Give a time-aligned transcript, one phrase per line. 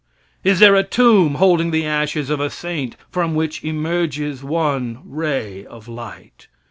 [0.43, 5.63] Is there a tomb holding the ashes of a saint from which emerges one ray
[5.63, 6.47] of light?